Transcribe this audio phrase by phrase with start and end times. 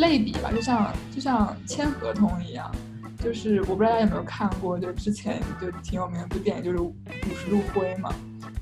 [0.00, 2.70] 类比吧，就像就像签合同一样，
[3.22, 6.94] 就是我不知道大家有没有看过，就之前就挺有名的部电影，就是《五
[7.36, 8.12] 十度灰》嘛。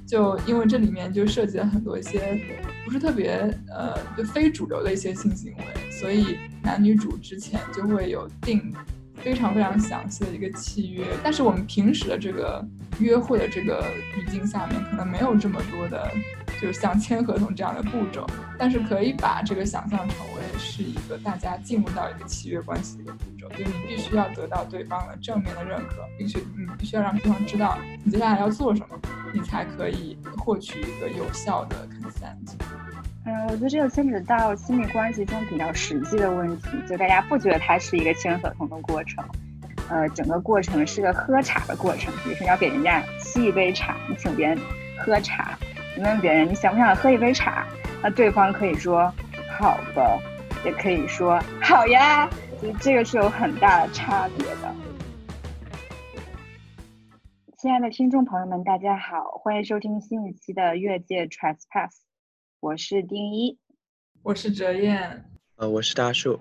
[0.07, 2.41] 就因为这里面就涉及了很多一些
[2.83, 3.31] 不是特别
[3.69, 8.75] 呃就非主流的一些性行为，所以男女主之前就会有定
[9.17, 11.05] 非常非常详细的一个契约。
[11.23, 12.67] 但是我们平时的这个
[12.99, 13.85] 约会的这个
[14.17, 16.11] 语境下面，可能没有这么多的。
[16.61, 18.27] 就像签合同这样的步骤，
[18.59, 28.99] 但是可以把这个想象成为是一个大家进入到一个契约关系的一个步骤，就是你必须要得到对方的正面的认可，并且你必须要让对方知道你接下来要做什么，
[29.33, 32.57] 你才可以获取一个有效的 consent。
[33.25, 39.25] 嗯，我觉得这个牵扯到亲密关系中比较实际的问题，就大家不觉得它是一个签合同的过程，
[39.89, 44.59] 呃，整个过程是个喝茶的过程，比如说要给人家沏一杯茶，你请别人
[44.99, 45.59] 喝茶。
[45.97, 47.67] 你问别人你想不想喝一杯茶？
[48.01, 49.13] 那对方可以说
[49.59, 50.19] 好的，
[50.65, 54.75] 也可以说好呀，所以这个是有很大的差别的。
[57.57, 61.93] 亲爱的听众朋友们，大家好，欢迎收听新一期的越界 Trespass，
[62.61, 63.59] 我是丁一，
[64.23, 65.25] 我是哲燕，
[65.57, 66.41] 呃，我是大树。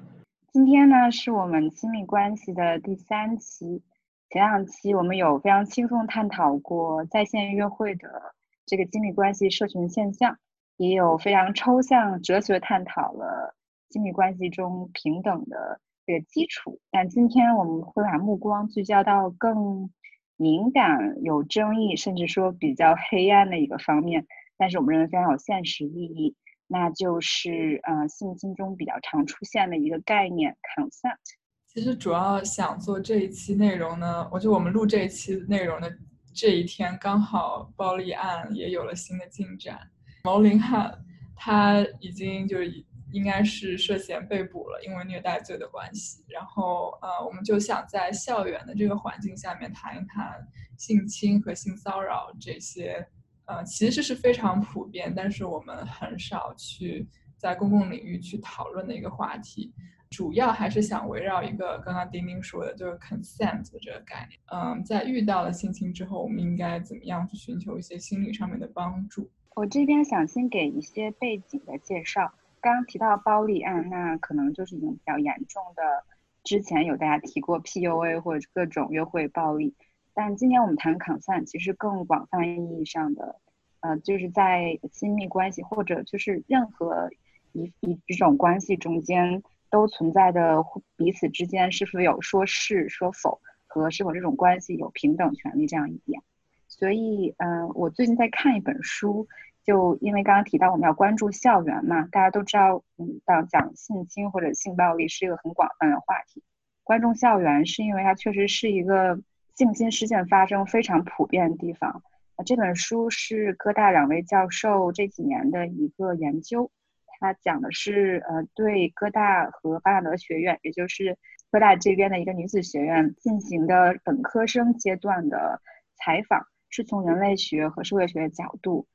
[0.52, 3.84] 今天呢，是我们亲密关系的第三期，
[4.30, 8.34] 前两期我们有非常轻松探讨过在线约会的。
[8.66, 10.38] 这个亲密关系社群现象，
[10.76, 13.56] 也有非常抽象哲学探讨了
[13.90, 16.80] 亲密关系中平等的这个基础。
[16.92, 19.90] 但今天我们会把目光聚焦到更
[20.36, 24.26] 敏感、有争议，甚至说比较黑暗的一个方面。
[24.58, 26.36] 但是我们认为非常有现实意义，
[26.68, 31.18] 那就是呃性侵中比较常出现的一个概念 consent。
[31.66, 35.92] 其实主要想做这一期内容呢，我觉得我们录这一期内容的。
[36.40, 39.80] 这一天刚好暴力案也有了新的进展，
[40.24, 41.04] 毛林汉
[41.36, 46.24] 他已经就是应该是涉嫌被捕了，因为虐待罪的关系。
[46.28, 53.08] 然后呃，我们就想在校园的这个环境下面谈一谈性侵和性骚扰这些，
[53.46, 57.08] 呃，其实是非常普遍，但是我们很少去
[57.38, 59.73] 在公共领域去讨论的一个话题。
[60.10, 64.40] 主要还是想围绕一个刚刚丁丁说的，就是 consent 这个概念。
[64.54, 69.30] 嗯，在遇到了性侵之后，我们应该怎么样去寻求一些心理上面的帮助？
[69.56, 72.34] 我这边想先给一些背景的介绍。
[72.62, 76.04] 刚刚提到暴力案，那可能就是一种比较严重的。
[76.44, 79.76] 之前有大家提过 PUA 或者各种约会暴力，
[80.14, 83.40] 但今天我们谈 consent，其实更广泛意义上的，
[83.82, 87.10] 呃，就是在亲密关系或者就是任何
[87.54, 89.44] 一一一种关系中间。
[89.70, 90.64] 都存在的
[90.96, 96.22] 彼此之间是否有说是说否和是否这种关系有平等权利这样一点，
[96.70, 99.28] 所以嗯，我最近在看一本书，
[99.67, 106.42] 就因为刚刚提到我们要关注校园嘛，大家都知道，嗯，到讲性侵或者性暴力是一个很广泛的话题，
[106.86, 109.20] 关注校园是因为它确实是一个
[109.55, 112.02] 性侵事件发生非常普遍的地方。
[112.38, 116.72] 啊，这本书是哥大两位教授这几年的一个研究。
[117.20, 121.17] 他讲的是，呃，对哥大和巴拿德学院，也就是
[121.52, 125.60] 哥大这边的一个女子学院进行的本科生阶段的
[125.95, 128.86] 采访，是从人类学和社会学的角度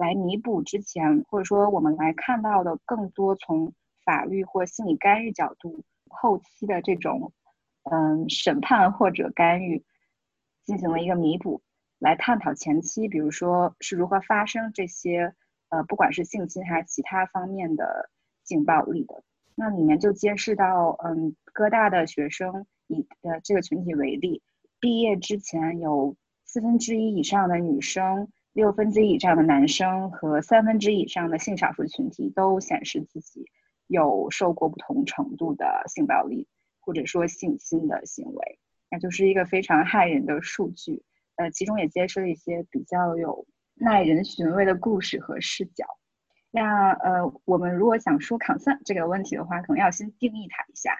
[0.00, 3.72] 来弥补之前，或者说我们来看到的更多从
[4.04, 7.32] 法律或心理干预角度后期的这种，
[7.90, 9.84] 嗯，审判或者干预，
[10.64, 11.62] 进行了一个弥补，
[11.98, 15.34] 来探讨前期，比如说是如何发生这些。
[15.72, 18.10] 呃，不管是性侵还是其他方面的
[18.42, 19.22] 性暴力的，
[19.54, 24.42] 那里面就揭示到，嗯，哥大的学生以呃这个群体为例，
[24.80, 33.44] 毕业之前有四分之一以上的女生，六分之一以上的男生和三分之一以上的性少数群体都显示自己
[33.86, 36.48] 有受过不同程度的性暴力
[36.80, 38.58] 或者说性侵的行为，
[38.90, 41.02] 那就是一个非常骇人的数据。
[41.36, 43.46] 呃，其中也揭示了一些比较有。
[43.82, 45.86] 耐人寻味的故事和视角。
[46.50, 50.94] 那呃，我们如果想说 consent 这个问题的话，可能要先定义它一下。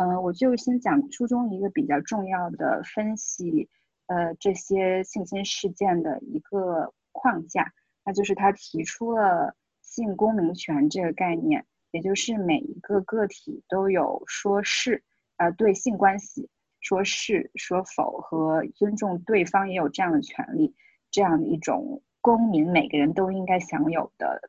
[0.00, 3.68] 嗯，我就先讲书中一个比较重要的分析，
[4.12, 7.72] 呃，这些性侵事件的一个框架，
[8.04, 15.02] 那就是他提出了性公民权这个概念，也就是每一个个体都有说是，
[15.38, 16.50] 呃，对性关系
[16.80, 20.74] 说是说否和尊重对方也有这样的权利，
[21.10, 22.02] 这样的一种。
[22.24, 24.40] 公民每个人都应该享有的，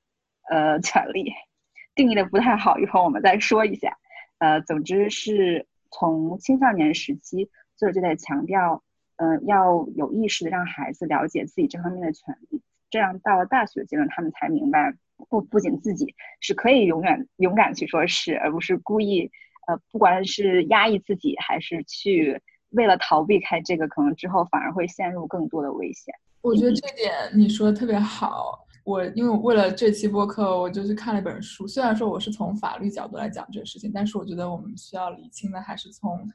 [0.48, 1.33] 呃，权利，
[1.95, 3.98] 定义的不太好，一会儿我们再说一下。
[4.38, 8.83] 呃，总之是从青少年时期，作者就在强调，
[9.23, 14.93] 嗯，要有意识的让孩子了解自己这方面的权利，这样到了大学阶段，他们才明白，
[15.29, 19.31] 不不仅自己是可以永远勇敢去说是，而不是故意
[19.67, 22.41] 呃，不管是压抑自己，还是去
[22.71, 26.13] 为了逃避开这个，可能之后反而会陷入更多的危险。
[26.41, 28.59] 我觉得这点你说的特别好。
[28.83, 31.65] 我因为为了这期播客，我就去看了一本书。
[31.65, 36.29] 虽然说我是从法律角度来讲这个事情，但是我觉得我们需要理清的还是从，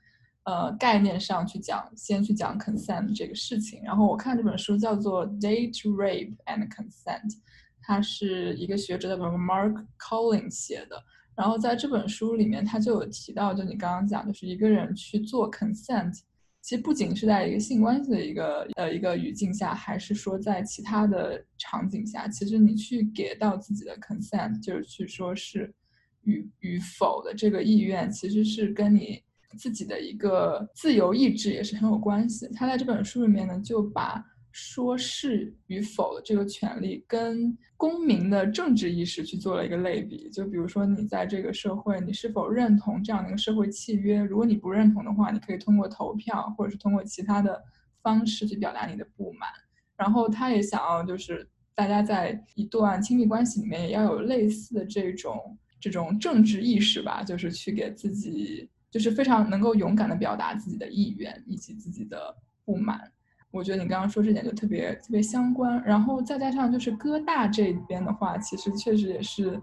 [0.49, 3.83] 呃，概念上去讲，先去讲 consent 这个事情。
[3.85, 7.31] 然后我看这本书叫做《Date Rape and Consent》，
[7.83, 11.05] 它是一个学者的 Mark Collins 写的。
[11.37, 16.19] 然后在这本书里面，他就有提到，就你刚刚讲，就是一个人去做 consent。
[16.63, 25.71] 其实不仅是在一个性关系的一个呃一个语境下，还是说在其他的场景下，其实你去给到自己的 consent，就是去说是
[26.23, 29.23] 与与否的这个意愿，其实是跟你
[29.57, 32.49] 自己的一个自由意志也是很有关系。
[32.55, 34.25] 他在这本书里面呢，就把。
[34.51, 40.29] 说是与否的这个权利，跟公民的政治意识去做了一个类比。
[40.31, 44.21] 就比如说，你在这个社会，你是否认同这样的一个社会契约？
[44.21, 47.63] 如果你不认同的话，你可以通过投票，或者是通过其他的
[48.03, 49.49] 方式去表达你的不满。
[49.97, 63.01] 然后，他也想要就是大家在一段亲密关系里面，也要有类似的这种这种政治意识吧，就是去给自己，就是非常能够勇敢的表达自己的意愿以及自己的不满。
[63.51, 69.59] 我觉得你刚刚说这点就特别特别相关，然后再加上就是哥大这边的话，其实确实也是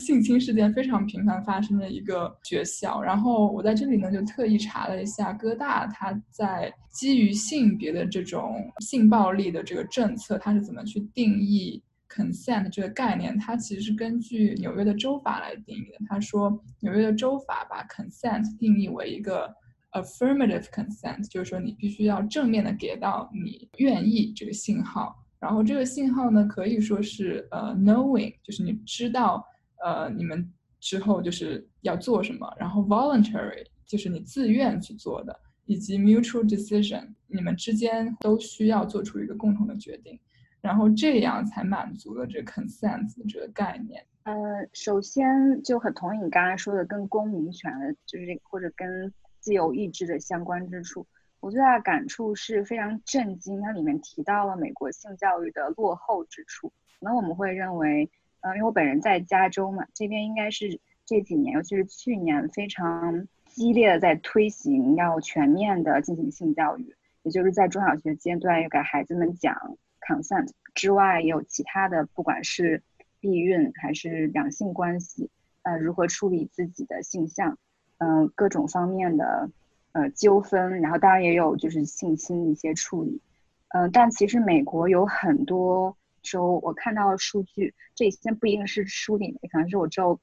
[0.00, 3.00] 性侵事件非常频繁发生的一个学校。
[3.00, 11.82] 然后我在这里呢就特意查了一下哥大它在基于性别的这种性暴力的这个政策，它是怎么去定义
[12.14, 13.38] consent 这个概念？
[13.38, 15.98] 它其实是根据纽约的州法来定义的。
[16.06, 19.54] 他说纽约的州法把 consent 定义为一个。
[19.94, 29.46] Affirmative consent 就是说你必须要正面的给到你愿意这个信号，然后这个信号呢可以说是呃 knowing，就是你知道
[29.84, 30.50] 呃你们
[30.80, 40.18] 之后就是要做什么，然后 voluntary 就是你自愿去做的，以及 mutual decision 你们之间都需要做出一个共同的决定，
[40.62, 44.02] 然后这样才满足了这 consent 的这个概念。
[44.22, 44.34] 呃，
[44.72, 47.70] 首先就很同意你刚才说的跟公民权
[48.06, 51.04] 就是这或者跟自由意志的相关之处，
[51.40, 53.60] 我最大的感触是非常震惊。
[53.60, 56.72] 它里面提到了美国性教育的落后之处。
[57.00, 58.08] 可能我们会认为，
[58.42, 66.94] 呃，因为我本人在加州嘛，这边应该是这几年，尤其是去年，非常激烈的在推行要全面的进行性教育，
[67.24, 69.76] 也就是在中小学阶段要给孩子们讲
[70.06, 72.82] consent 之外，也有其他的，不管是
[73.20, 75.30] 避孕还是两性关系，
[75.62, 77.58] 呃，如何处理自己的性向。
[77.98, 79.48] 嗯，各种方面的
[79.92, 83.20] 呃纠纷，然后当然也有就是性侵一些处理，
[83.68, 90.18] 嗯，但其实美国有很多州，我看到的数据，这些不一定是书里面，可能是我之后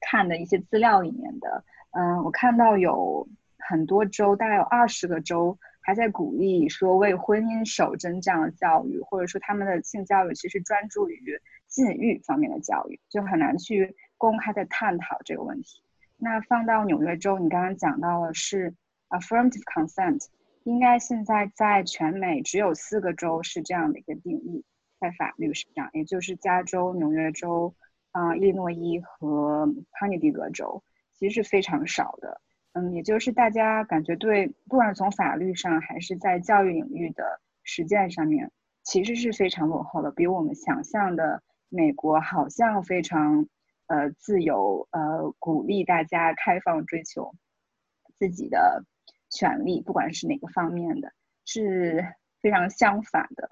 [0.00, 1.62] 看的一些资料里面的，
[1.92, 3.28] 嗯，我看到有
[3.58, 15.82] 很多州，大概有二十个州还在鼓励说为婚姻守贞这样的教育，或者说他们的性教育其实专注于禁欲方面的教育，就很难去公开的探讨这个问题。
[16.16, 18.74] 那放到纽约州，你刚刚讲到了是
[19.08, 20.26] affirmative consent，
[20.64, 24.64] 应该现在在全美只有四个州是这样的一个定义，
[25.00, 27.74] 在法律上，也就是加州、纽约州、
[28.12, 30.82] 啊，伊利诺伊和康涅狄格州，
[31.14, 32.42] 其实是非常少的。
[32.72, 38.50] 嗯，也就是大家感觉对，不管是从法律上还是在教育领域的实践上面，
[38.82, 43.46] 其实是非常落后的，比我们想象的美国好像非常。
[43.92, 47.34] 呃，自由，呃，鼓励大家开放追求
[48.20, 48.84] 自己的
[49.30, 51.12] 权利，不管是哪个方面的，
[51.44, 52.06] 是
[52.40, 53.50] 非常相反的。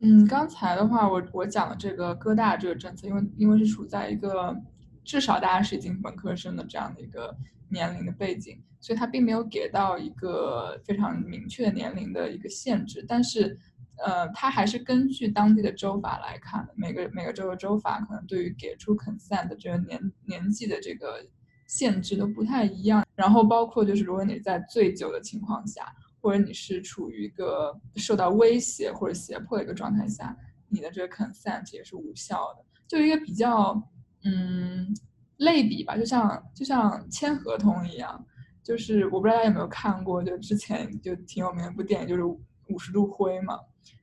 [0.00, 4.60] 嗯，刚才的话，我我讲的这个哥大这个政策，因为因为是处在一个
[5.06, 7.34] 至少大家是已经本科生的这样的一个
[7.70, 13.58] 年龄的背景，所以它并没有给到一个非常明确年龄的一个限制，但是。
[14.04, 16.74] 呃，它还是根据当地的州法来看的。
[16.76, 21.26] 每个每个州的州法可能对于给出 consent 的这个年年纪的这个
[21.66, 23.06] 限制都不太一样。
[23.14, 30.36] 然后包括就是，如果你在醉酒的情况下，或者你是处于一个受到威胁或者胁迫的一个状态下，
[30.68, 32.62] 你的这个 consent 也是无效的。
[32.86, 33.82] 就一个比较
[34.26, 34.94] 嗯
[35.38, 38.26] 类比吧，就像就像签合同一样，
[38.62, 42.22] 就是我不知道大家有没有看过，就之前就挺有名的一部电影，就是
[42.68, 43.58] 《五十度灰》嘛。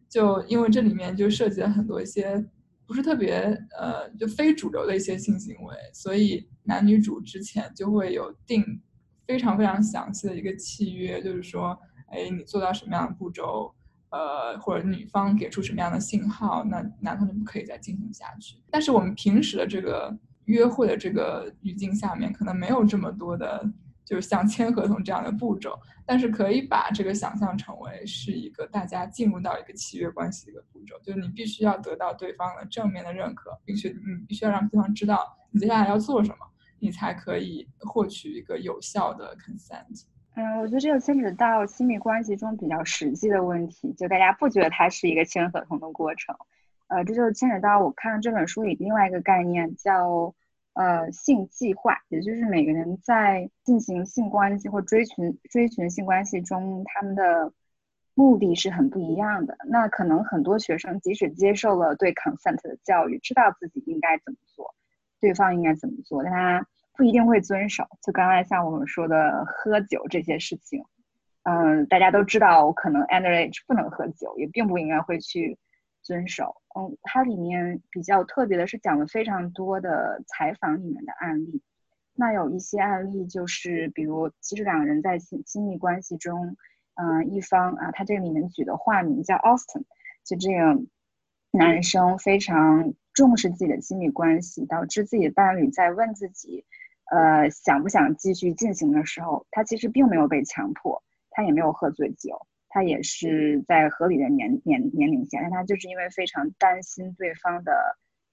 [0.09, 2.45] 就因为这里面就涉及了很多一些
[2.85, 3.35] 不是特别
[3.79, 8.63] 呃就非主流的一些性行为，所以男女主之前就会有定
[9.25, 11.75] 非常非常详细的一个契约，就是说，
[12.11, 13.73] 哎，你做到什么样的步骤，
[14.13, 18.61] 呃，或者女方给出什么样的信号，那男方就不可以再进行下去。
[18.69, 20.15] 但是我们平时的这个
[20.45, 23.67] 约会的这个语境下面，可能没有这么多的
[24.05, 36.45] 就是像签合同这样的步骤，但是可以把这个想象成为是一个大家进入到一个契约关系的一个步骤，就是你必须要得到对方的正面的认可，并且你必须要让对方知道你接下来要做什么，
[36.77, 40.03] 你才可以获取一个有效的 consent。
[40.35, 46.35] 嗯，我觉得这个牵扯到亲密关系中比较实际的问题，就大家不觉得它是一个签合同的过程，
[46.87, 50.33] 呃，这就牵扯到我看这本书里另外一个概念叫。
[50.75, 57.53] 呃，性计划，也就是每个人在进行性关系或追寻追寻性关系中，他们的
[58.15, 59.55] 目的是很不一样的。
[59.67, 64.73] 那可能很多学生即使接受了对 consent 的教育，知道自己应该怎么做，
[65.19, 67.85] 对方应该怎么做，但他不一定会遵守。
[68.01, 70.83] 就刚才像我们说的喝酒这些事情，
[71.43, 75.57] 嗯，大家都知道可能 underage 不能喝酒，也并不应该会去。
[76.05, 81.61] 遵守，嗯，它里面比较特别的是讲了非常多的采访里面的案例。
[82.13, 86.57] 那有一些案例就是，比如其实两个人在亲亲密关系中，
[86.95, 89.85] 嗯，一方啊，他这里面举的化名叫 Austin，
[90.25, 90.77] 就这个
[91.51, 96.65] 男生非常重视自己的亲密关系，导致自己的伴侣在问自己，
[97.13, 102.47] 呃，想不想继续进行的时候，他其实并没有被强迫，他也没有喝醉酒。
[102.75, 107.71] 他也是在合理的年年年龄线，但他就是因为非常担心对方的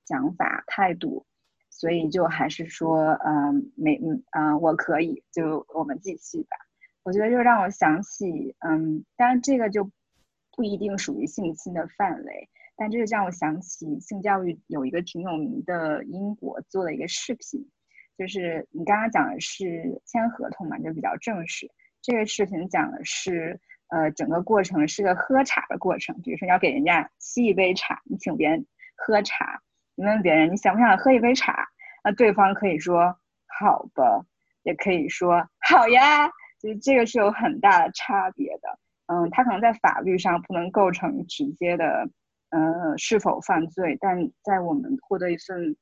[0.07, 1.27] 想法态度，
[1.69, 6.57] 所以就还是说，嗯，没，嗯，啊，我可以，就我们继续吧。
[7.03, 9.91] 我觉得就让我想起，嗯，当然这个就
[10.57, 17.69] 不一定属于性侵的范围，但这个让我想起性教育有一个挺有名的英国做的一个视频，
[18.21, 21.67] 就是你刚刚讲的是签合同嘛，就比较正式。
[22.03, 23.59] 这个视频讲的是。
[23.93, 26.15] 呃，整个过程是个喝茶的过程。
[26.23, 28.65] 比如说，你要给人家沏一杯茶，你请别人
[28.97, 29.61] 喝茶，
[29.97, 31.67] 你问别人你想不想喝一杯茶，
[32.05, 34.25] 那对方可以说好吧，
[34.63, 36.29] 也可以说好呀，
[36.61, 38.79] 就是这个是有很大的差别的。
[39.07, 42.09] 嗯，他可能在法律上不能构成直接的，
[42.51, 45.75] 呃，是否犯罪，但在我们获得一份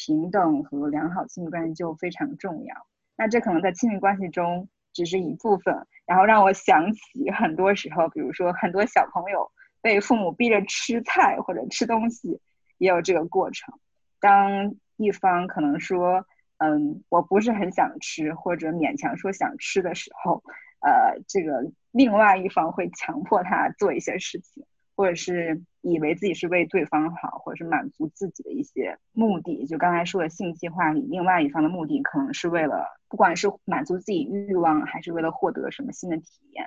[0.00, 2.74] 平等和良好亲密关系就非常重要。
[3.18, 5.86] 那这可能在亲密关系中只是一部分。
[6.06, 9.50] 然后让我想起很多时候，比如说很多小朋友
[9.82, 12.40] 被父母逼着吃菜或者吃东西，
[12.78, 13.78] 也有这个过程。
[14.20, 16.26] 当一方可能说
[16.58, 20.42] “嗯，我不是很想吃”或者勉强说想吃的时候，
[20.80, 24.64] 呃，这个另外一方会强迫他做一些事情，
[25.00, 29.64] 或者是以为自己是为对方好，或者是满足自己的一些目的。
[29.64, 32.84] 就刚才说的性计划里，另外一方的目的可能是为了。
[33.08, 36.66] 不管是满足自己欲望，还是为了获得什么新的体验，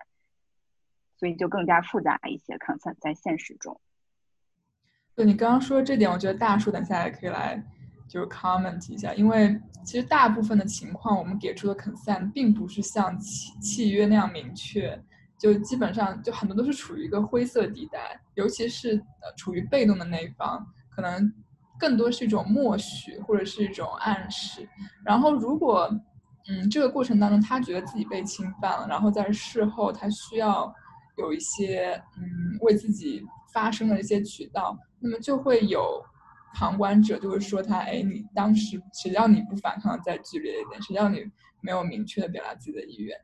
[1.16, 2.58] 所以就更加复杂一些。
[2.58, 3.80] consent 在现实中，
[5.13, 7.63] 对你刚刚说的这点，我觉得大叔等下也可以来
[8.08, 15.00] 就是 comment 一下，因为其实大部分的情况，我们给出的 consent 并不是像契契约那样明确，
[15.43, 21.29] 就基本上就很多都是处于一个灰色地带，尤其是呃处于被动的那一方，可能
[21.77, 24.67] 更多是一种默许或者是一种暗示，
[25.03, 25.91] 然后如果。
[26.50, 30.69] 嗯，这个过程当中，他觉得自己被侵犯了，然后在事后他需要
[31.15, 36.03] 有一些嗯为自己发声的一些渠道，那么就会有
[36.53, 41.23] 旁观者就会说他，哎，你当时谁叫你不反抗再剧烈一点，谁叫你
[41.62, 43.17] 没有明确的表达自己的意愿？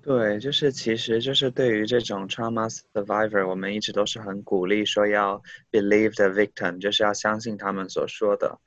[0.00, 8.58] 对，就是其实就是对于这种 trauma survivor，我们一直都是很鼓励说要 believe the victim，就是要相信他们所说的。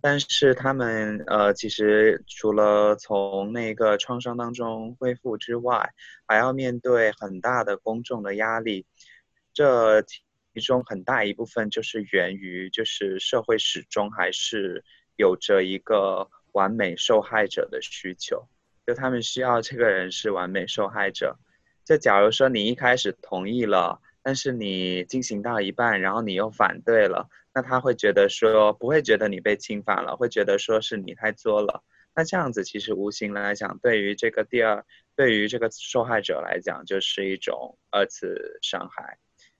[0.00, 5.90] 但是他们呃，其实除了从那个创伤当中恢复之外，
[6.26, 8.86] 还要面对很大的公众的压力。
[9.52, 14.84] 这其中很大一部分就是源于，就是社会始终还是
[15.16, 18.46] 有着一个完美受害者的需求，
[18.86, 21.36] 就他们需要这个人是完美受害者。
[21.84, 27.28] 就假如说你一开始同意了，但是你进行到一半，然后你又反对了。
[27.54, 31.82] 那他会觉得说不会觉得你被侵犯了，会觉得说是你太作了。
[32.14, 39.18] 那这样子其实无形来讲，对于这个第二，对于这个受害者来讲，就是一种二次伤害。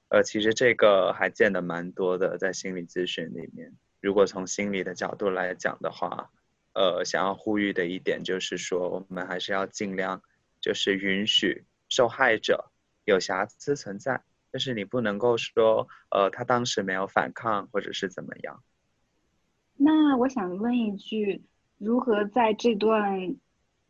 [0.09, 3.73] 呃，其实这个还见得蛮多的，在心理咨询里面。
[4.00, 6.30] 如果从心理的角度来讲的话，
[6.76, 10.21] 呃，想要呼吁的一点就是说，我们还是要尽量
[10.61, 12.71] 就是允许受害者
[13.06, 14.23] 有瑕疵存在。
[14.50, 18.62] 但是你不能够说，呃，他当时没有反抗，或者是怎么样。
[19.78, 21.42] 那我想问一句，
[21.78, 23.37] 如何在这段，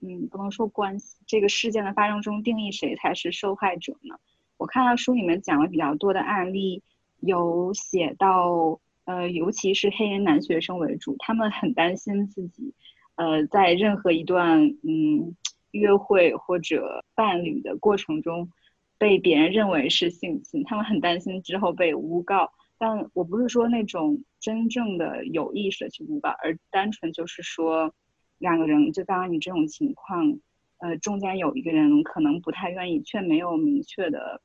[0.01, 4.17] 嗯，不能说关系这个事件的发生中定义谁才是受害者呢？
[4.59, 6.85] 我看到书里面讲了比较多的案例，
[7.19, 12.75] 有写到，呃，尤其是黑人男学生为主，他们很担心自己，
[13.15, 15.35] 呃，在任何一段，嗯。
[15.73, 18.49] 约会或者伴侣的过程中
[18.97, 22.51] 被别人认为是性侵，他们很担心之后被诬告。
[22.79, 27.93] 但我不是说那种真正的有意识的去诬告，而单纯就是说
[28.39, 30.39] 两个人就刚刚你这种情况，
[30.79, 34.41] 呃，中间有一个人可能不太愿意，却没有明确的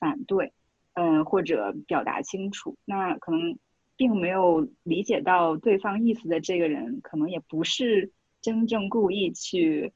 [0.00, 0.52] 反对，
[0.94, 3.56] 嗯，或者表达清楚，那可能
[3.96, 9.92] 并没有理解到对方意思的这个人，可能也不是真正故意去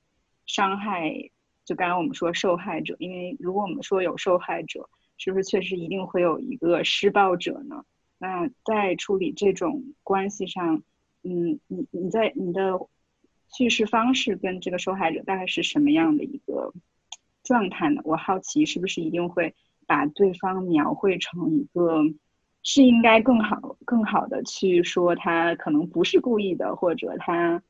[0.46, 1.30] 伤害。
[1.64, 4.88] 就刚刚我们说受害者，因为如果我们说有受害者。
[5.22, 7.84] 是不是确实一定会有一个施暴者呢？
[8.16, 10.82] 那在处理这种关系上，
[11.22, 12.80] 嗯，你你在你的
[13.52, 16.72] 叙事方式跟这个受害者大概是什么样的一个
[17.42, 18.00] 状态呢？
[18.06, 19.54] 我好奇是不是一定会
[19.86, 22.02] 把对方描绘成一个
[22.62, 27.62] 是应该更好更好的去说他可能不是故意的，或者他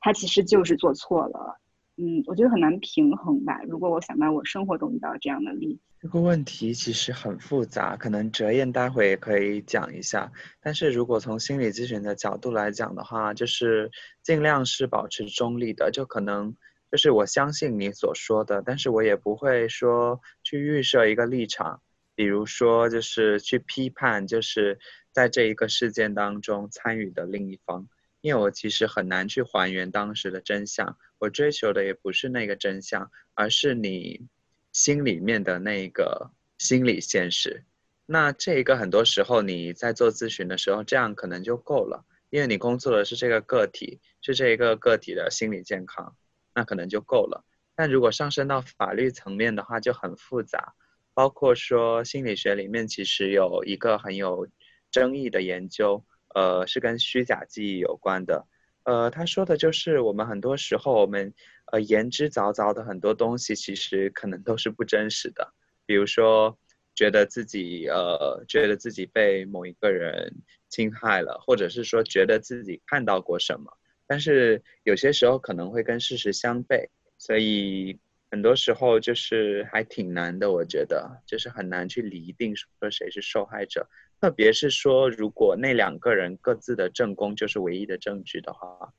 [0.00, 1.58] 他其实就是做错了。
[1.96, 3.62] 嗯，我觉得很难平衡吧。
[3.68, 10.32] 如果我想到我生活中遇到这样的例子，这个问题其实很复杂，可能哲燕待会也可以讲一下。
[10.60, 13.90] 但是如果从心理咨询的角度来讲的话，就是
[14.24, 16.56] 尽量是保持中立的，就可能
[16.90, 21.80] 就是我相信你所说的，但是我也不会说去预设一个立场，
[22.14, 24.78] 比如说就是去批判，就是
[25.12, 27.88] 在这一个事件当中参与的另一方。
[28.20, 34.26] 因为我其实很难去还原当时的真相，我追求的也不是那个真相，而是你
[34.72, 37.64] 心里面的那个心理现实。
[38.06, 46.16] 那这一个很多时候你在做咨询的时候，这样可能就够了，因为你工作的是这个个体，是这一个个体的心理健康，
[46.54, 47.44] 那可能就够了。
[47.74, 50.74] 但如果上升到法律层面的话，就很复杂，
[51.14, 54.46] 包括说心理学里面其实有一个很有
[54.90, 56.04] 争议的研究。
[56.34, 58.44] 呃，是跟虚假记忆有关的。
[58.82, 61.32] 呃，他说的就是我们很多时候，我们
[61.70, 65.54] 呃言之凿凿的很多东西，其实可能都是不真实的。
[65.86, 66.58] 比如说，
[66.92, 70.34] 觉得自己呃觉得自己被某一个人
[70.68, 73.72] 侵害了，或者是说觉得自己看到过什么，
[74.08, 77.96] 但是有些时候可能会跟事实相悖，所以
[78.34, 80.50] 很多时候就是还挺难的。
[80.50, 83.88] 我觉得就是很难去厘定说谁是受害者。
[84.20, 88.92] 特别是说，如果那两个人各自的证供就是唯一的证据的话，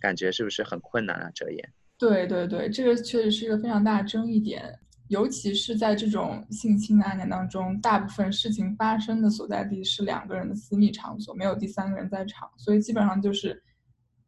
[0.00, 1.30] 感觉是不是很困难啊？
[1.34, 1.72] 哲言？
[1.98, 13.62] 对对对，这个确实是一个非常大的争议点，尤其是在这种性侵的案件当中，大部分事情发生的所在地是两个人的私密场所，没有第三个人在场，所以基本上就是。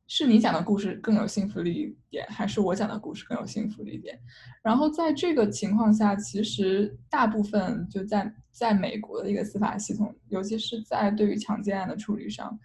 [0.06, 4.20] 是你讲的故事更有信服力一点，还是我讲的故事更有信服力一点？
[4.62, 12.56] 然后在这个情况下，其实大部分就在在美国的一个司法系统，尤其是在对于强奸案的处理上，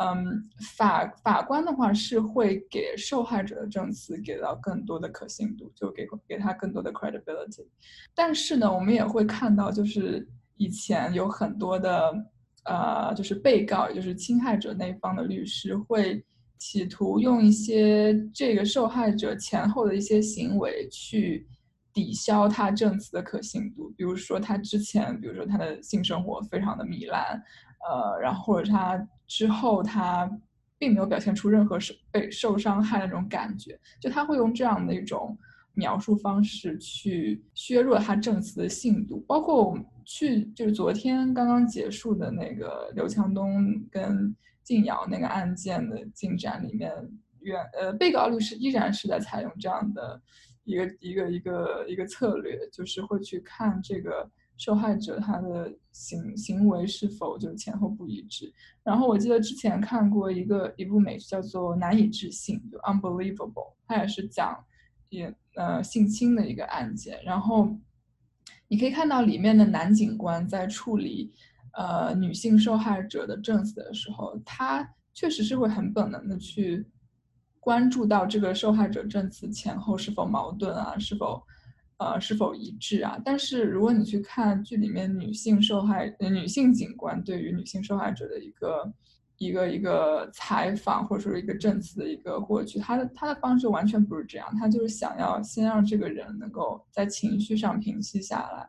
[0.00, 7.64] 嗯，法法官的话是会给受害者的证词给到更多的可信度，就给给他更多的 credibility。
[8.16, 12.12] 但是呢，我们也会看到，就是以前有很多的
[12.64, 16.24] 呃，就是被告，就是侵害者那一方的律师会。
[16.60, 21.48] 企图用一些这个受害者前后的一些行为去
[21.90, 27.42] 抵消他证词的可信度，比如说他之前，比如说他的性生活非常的糜烂，
[27.88, 30.30] 呃，然后或者他之后他
[30.78, 35.36] 并没有表现出任何受被受伤害的那种感觉，就他会用这样的一种
[35.72, 44.36] 描述方式去削弱他证词的信度，包括我们去就是昨天刚刚结束的那个刘强东跟。
[44.62, 46.92] 静瑶那个案件的进展里面，
[47.40, 50.20] 原呃被告律师依然是在采用这样的
[50.64, 58.52] 一个一个一个一个策略，就是会去看这个受害者他的行行为是否就前后不一致。
[58.84, 64.64] 然后我记得之前看过一个一部美剧叫做《难以置信》，就 Unbelievable，它也是讲
[65.08, 67.20] 也呃性侵的一个案件。
[67.24, 67.74] 然后
[68.68, 71.32] 你可以看到里面的男警官在处理。
[71.72, 76.86] 呃，女性受害者的证词的时候，他确实是会很本能的去
[77.58, 81.42] 关注到这个受害者证词前后是否矛盾啊，是否
[81.98, 83.20] 呃是否一致啊。
[83.24, 88.92] 但是如果你去看剧里面女性受害女性警官对于女性受害者的一个
[89.38, 98.68] 一个一个采访或者说一个证词的一个获取，他的他的方式完全不是这样，他就是想要先让这个人能够在情绪上平息下来。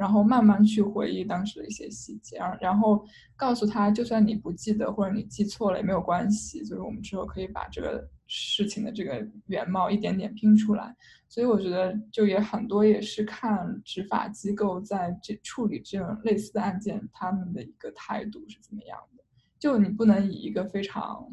[0.00, 3.04] 然后慢慢去回忆当时的一些细节，然然后
[3.36, 10.96] 告诉他，就算你不记得或者你记错了也没有关系，就是我们之后可以把这个事情的这个原貌一点点拼出来。
[11.28, 19.22] 所以我觉得就也很多也是看执法机构在这处理这种类似的案件，他们的一个态度是怎么样的。
[19.58, 21.30] 就你不能以一个非常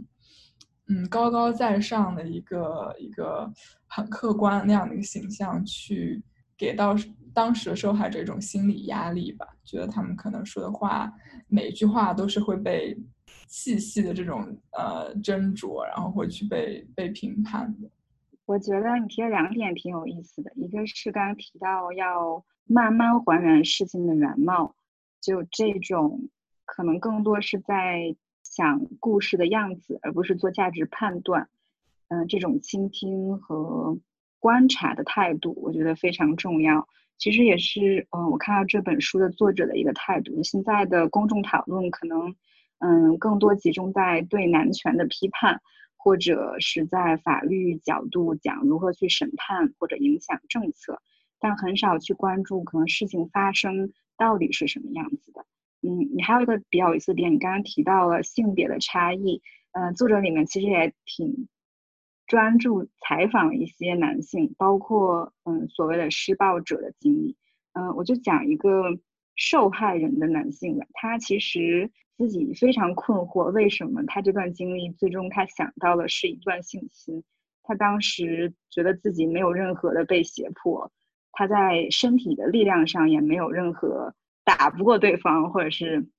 [0.88, 3.50] 嗯高高在上的一个一个
[3.88, 6.22] 很客观那样的一个形象去
[6.58, 6.94] 给到
[7.38, 11.14] 当时的受害者一种心理压力吧，觉得他们可能说的话
[11.48, 12.98] 每一句话都是会被
[13.48, 17.88] 细细的这种呃斟酌，然后会去被被评判的。
[18.48, 24.76] 我觉得你提了两点挺有意思的，一个是刚刚提到要慢慢还原事情的原貌，
[25.22, 26.30] 就这种
[26.66, 31.50] 可能更多是在想故事的样子，而不是做价值判断。
[32.08, 34.00] 嗯，这种倾听和
[34.40, 36.88] 观察的态度，我觉得非常重要。
[37.18, 40.42] 其实也是，嗯，我看到这本书的作者的一个态度。
[40.44, 42.36] 现在的公众讨论可能，
[42.80, 45.62] 嗯，更多集中在对男权的批判。
[46.00, 51.02] 或者是在法律角度讲如何去审判或者影响政策，
[51.38, 55.46] 但很少去关注可能事情发生到底是什么样子的。
[55.82, 59.42] 嗯，你还有一个比较有意思的点，你刚刚提到了性别的差异。
[59.74, 61.50] 嗯，作者里面其实也挺
[62.28, 67.36] 专注采访一些男性，包括嗯所谓的施暴者的经历。
[67.74, 69.00] 嗯，我就讲一个
[69.36, 71.92] 受害人的男性吧，他其实。
[72.18, 77.24] 自己非常困惑，为什么他这段经历最终他想到的是一段性侵？
[77.62, 80.92] 他当时觉得自己没有任何的被胁迫，
[81.32, 86.10] 他在身体的力量上也没有任何打不过对方，或者是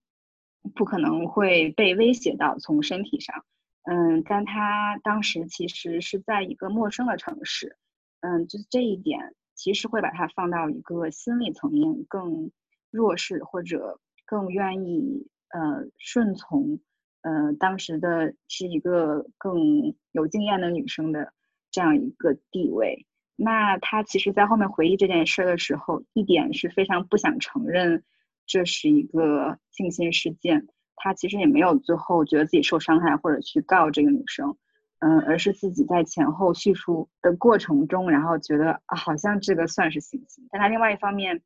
[0.76, 3.44] 不可能会被威胁到从身体上。
[3.90, 7.76] 嗯，但他当时其实是在一个陌生的城市，
[8.20, 12.50] 嗯，就是这一点其实会把他放到一个心理层面更
[12.90, 15.28] 弱势或者更愿意。
[15.50, 16.78] 呃，顺从，
[17.22, 21.32] 呃，当时的是一个更有经验的女生的
[21.70, 23.06] 这样一个地位。
[23.34, 28.04] 那她其实，在后面回忆这件事的时候，一点是非常不想承认
[28.46, 30.68] 这是一个性侵事件。
[30.98, 34.56] 他其实也没有最后觉得自己受伤害或者去告这个女生，
[34.98, 40.46] 嗯，而是自己在前后叙述的过程中，然后觉得啊，好像这个算是性侵。
[40.50, 41.42] 但他另外一方面。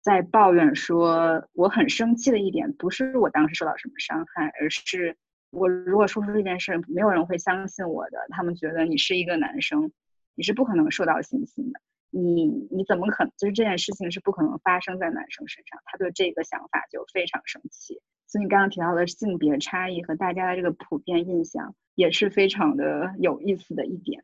[0.00, 5.16] 在抱怨说，我很生气的一点不是我当时受到什么伤害，而是
[5.50, 8.18] 我如果说出这件事，没有人会相信我的。
[8.30, 9.90] 他们觉得你是一个男生，
[10.34, 11.80] 你是不可能受到性侵的。
[12.10, 13.32] 你你怎么可能？
[13.36, 15.78] 就是这件事情是不可能发生在男生身上。
[15.84, 18.00] 他对这个想法就非常生气。
[18.28, 24.22] 所以你刚刚提到的性别差异和大家的这个普遍印象，也是非常的有意思的一点。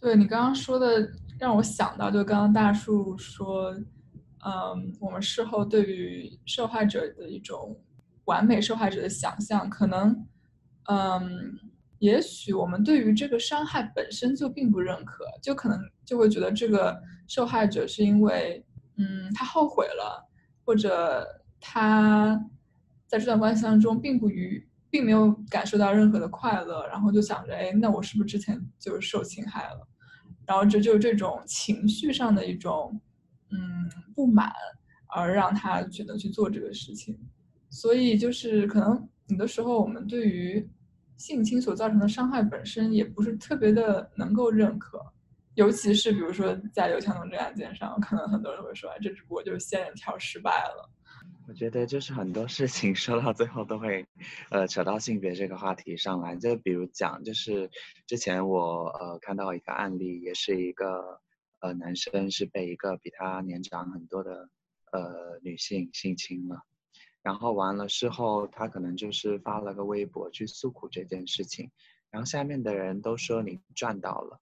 [0.00, 1.06] 对你刚刚说的，
[1.38, 3.74] 让我想到，就刚刚大树说。
[4.42, 7.78] 嗯，我们事后对于受害者的一种
[8.24, 10.16] 完美受害者的想象，可能，
[10.88, 11.20] 嗯，
[11.98, 18.64] 也许我们对于这个伤害本身就并不认可，就可能就会觉得这个受害者是因为，
[18.96, 20.26] 嗯，他后悔了，
[20.64, 21.22] 或者
[21.60, 22.42] 他
[23.10, 29.88] 在这段关系当中并不愉，并没有感受到任何的快乐，然后就想着，哎，那我是不是之前就是受侵害了？
[30.46, 33.00] 然后这就是这种情绪上的一种。
[33.52, 33.58] 嗯，
[34.14, 34.52] 不满
[35.08, 37.18] 而让他觉得去做这个事情，
[37.68, 40.64] 所以就是可能有的时候我们对于
[41.16, 45.04] 性侵所造成的伤害本身也不是特别的能够认可，
[45.54, 50.88] 尤其是比如说在刘强东这案件上，可能很多人会说，这只不过就是仙人跳失败了。
[51.50, 54.06] 我觉得就是很多事情 说到最后都会，
[54.50, 56.36] 呃，扯到性别这个话题上来。
[56.36, 57.68] 就比如讲，就是
[58.06, 61.20] 之前我呃看到一个案例，也是一个。
[61.62, 64.48] 呃，男生是被一个比他年长很多的
[64.92, 66.62] 呃女性性侵了，
[67.20, 71.70] 然后完了事后，他可能就是发了个微博去诉苦这件事情，
[72.10, 74.40] 然后下面的人都说你赚到了，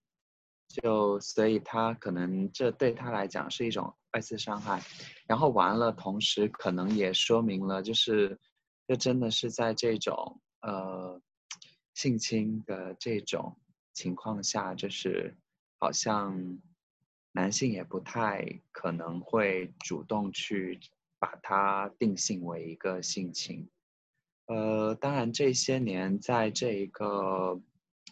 [0.69, 4.81] 就所以他可能这对他来讲是一种二次伤害，
[5.27, 8.39] 然后完了，同时可能也说明了就是，
[8.87, 11.21] 这真的是在这种呃
[11.95, 13.57] 性侵的这种
[13.95, 15.37] 情况下，就是
[15.79, 16.59] 好像。
[17.33, 20.81] 男性也不太可能会主动去
[21.21, 23.69] 把它定性为一个性侵，
[24.47, 27.61] 呃，当然这些年在这一个，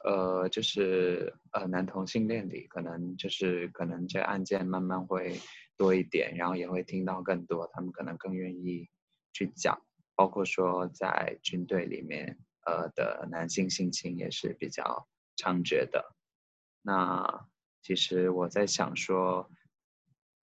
[0.05, 5.41] 呃，就是呃男同性恋里，可能就是可能这案件慢慢会
[5.77, 8.89] 多一点，然后也会听到更多，他们可能更愿意
[9.33, 9.81] 去讲，
[10.15, 15.07] 包括说在军队里面，呃的男性性侵也是比较
[15.37, 16.15] 猖獗的，
[16.83, 17.47] 那。
[17.83, 19.49] 其实我在想说，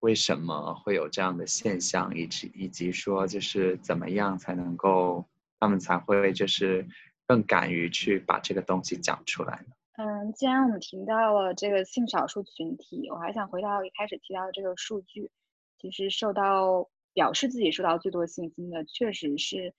[0.00, 5.28] 为什么会有这样的现象，以及以及说就是怎么样才能够
[5.60, 6.88] 他们才会就是
[7.26, 9.74] 更敢于去把这个东西讲出来呢？
[9.96, 15.30] 嗯，既然我们提到了这个性少数群体，我还想回到一开始提到的这个数据，
[15.78, 19.72] 其实受到表示自己受到最多信心的，确实是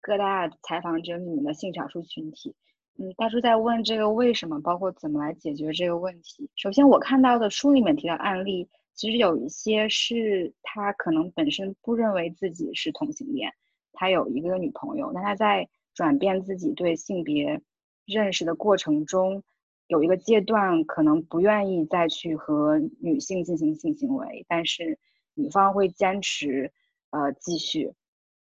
[0.00, 2.54] 各大采访者里面的性少数群体。
[2.98, 6.50] 嗯，大叔在问这个为什么，包括怎么来解决这个问题。
[6.56, 13.54] 首先，我看到的书里面提到案例，其实有一些是他可能本身不认为自己是同性恋，
[13.92, 17.60] 他有一个女朋友，那他在转变自己对性别
[18.06, 19.42] 认识的过程中，
[19.86, 24.98] 有一个阶段可能不愿意再去和女性进行性行为，但是
[25.34, 26.72] 女方会坚持，
[27.10, 27.92] 呃，继续，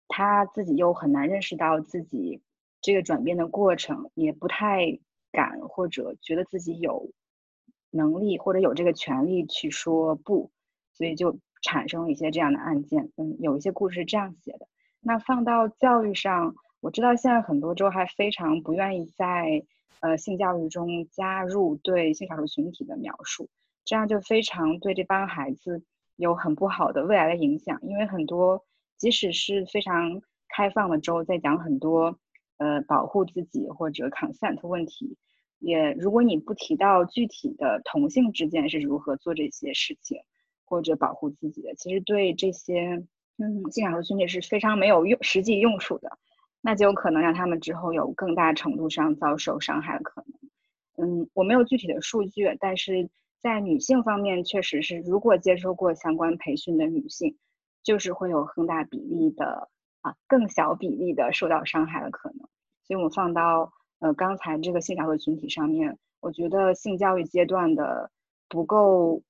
[0.08, 2.42] 他自己又很难认识到自己。
[2.84, 4.98] 这个转变的过程也不太
[5.32, 7.12] 敢，或者觉得自己有
[7.92, 10.50] 能力或者有这个权利去说不，
[10.92, 13.12] 所以就产生了一些这样的案件。
[13.18, 14.68] 嗯，有一些故事是这样写的。
[15.00, 19.64] 那放到教育上，我知道现在很多州还非常不愿意在
[20.02, 23.50] 呃性教育中加入对性少数群体的描述，
[23.86, 25.84] 这样就非常对这帮孩子
[26.18, 27.80] 有很不好的未来的影响。
[27.84, 28.66] 因为很多
[28.98, 32.18] 即使是非常开放的州，在讲很多。
[32.58, 35.18] 呃，保护自己或者 consent 问题，
[35.58, 40.20] 也如果你不提到具体的同性之间是如何做这些事情
[40.64, 43.04] 或者保护自己的，其实对这些
[43.40, 46.20] 嗯性少数群体是非常没有用实际用处的，
[46.62, 50.24] 那就有可能让他们之后有更大程度上遭受伤害的可
[50.96, 51.10] 能。
[51.22, 53.10] 嗯，我没有具体的数据，但是
[53.42, 57.38] 在女性方面，确实是如果接受过相关培训的女性，
[57.84, 59.70] 就是会有更大比例的。
[60.04, 62.40] 啊，更小比例的受到伤害的可能，
[62.82, 68.10] 所以我放到呃刚才这个性少数群体上面，我觉得性教育阶段的
[68.50, 69.22] 不够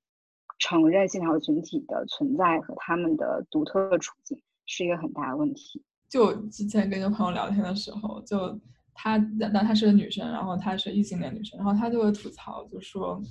[0.59, 5.83] 承认性少数群体的存在和他们的独特的处境是一个很大的问题。
[6.11, 8.59] 就之前跟一个朋友聊天的时候，就
[8.93, 13.21] 她那她是个女生，然后她是异性恋女生，然后她就会吐槽，就说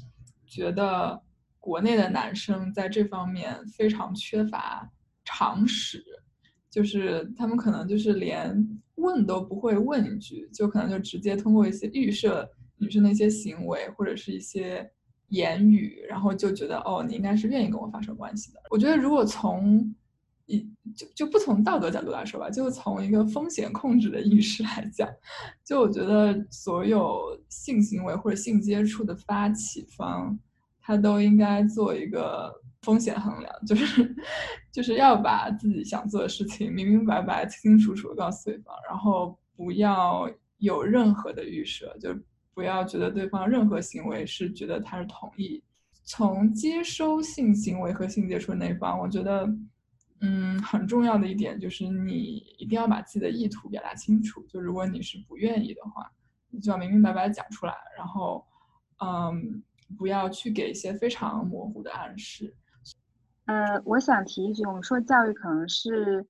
[0.47, 1.23] 觉得
[1.59, 4.91] 国内的男生在这方面非常缺乏
[5.25, 6.03] 常识。
[6.71, 14.89] 就是他们可能就是连问都不会问一句，就可能就直接通过一些预设女生的一些行为或者是一些
[15.31, 18.61] 言语，然后就觉得哦，你应该是愿意跟我发生关系的。
[18.71, 19.93] 我觉得如果从
[20.51, 25.09] 一就就不从道德角度来说吧，就从一个风险控制的意识来讲，
[25.65, 30.39] 就我觉得所有性行为或者性接触的发起方，
[30.81, 32.53] 他都应该做一个。
[32.83, 34.17] 风险衡量就是，
[34.73, 42.19] 就是要把自己想做的事情明明白白、清清楚楚告诉对方，然后不要有任何的预设，就
[42.55, 45.63] 不要觉得对方任何行为是觉得他是同意。
[46.05, 49.47] 从接收性行为和性接触那方，我觉得，
[50.21, 52.15] 嗯，很重要的一点就是你
[52.59, 54.45] 一定要把自己的意图表达清楚。
[54.49, 56.13] 就如果你是不愿意的话，
[56.51, 58.47] 你就要明明白白讲出来，然后，
[58.99, 59.63] 嗯，
[59.97, 62.55] 不要去给一些非常模糊的暗示。
[63.47, 66.27] 呃，我想提一句，我们说教育可能是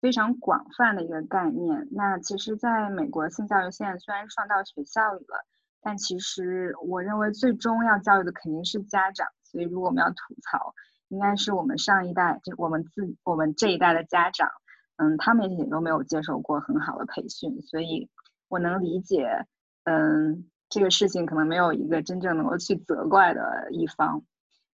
[0.00, 1.88] 非常广泛的一个概念。
[1.92, 5.46] 那其实，在美国，性教育现在虽然上到学校里了，
[5.80, 9.26] 但其实我认为最终要教育的肯定是家长。
[9.44, 10.74] 所以，如果我们要吐槽，
[11.08, 14.48] 应该是我们上一代，就我们自我们这一代的家长，
[14.96, 17.60] 嗯，他们也都没有接受过很好的培训。
[17.62, 18.08] 所以
[18.48, 19.46] 我能理解，
[19.84, 24.22] 嗯，这个事情可能没有一个真正能够去责怪的一方。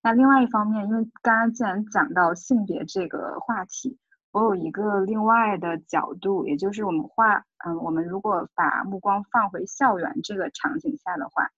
[0.02, 3.98] 那另外一方面，因为刚刚既然讲到性别这个话题，
[4.32, 11.48] 我有一个另外的角度，也就是我们画，嗯，我们如果把目光放回校园这个场景下的话，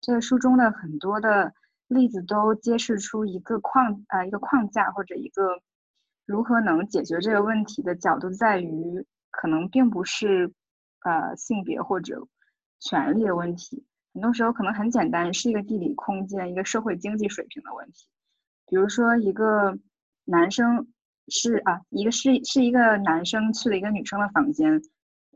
[0.00, 1.52] 这个书中的很多的
[1.92, 5.60] 例子都揭示出一个框，呃，一个框架或者一个
[6.26, 10.52] 如何能解决这个问题的角度，在于可能并不是，
[11.04, 12.26] 呃，性别或者
[12.80, 13.84] 权利的问题。
[14.14, 18.08] 很多时候可能很简单，是一个地理空间、一个社会经济水平的问题。
[18.66, 19.78] 比如说，一个
[20.24, 20.86] 男生
[21.28, 24.82] 是啊，一个是是一个男生去了一个女生的房间，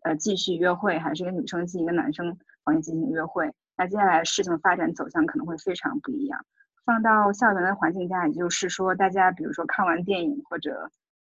[0.02, 6.44] 呃，继续约会，还是一个女生进一个男生房间进行约会，那接下来事情的发展走向可能会非常不一样。
[6.84, 10.90] 放到校园的环境下，也就是说，大家比如说看完电影或者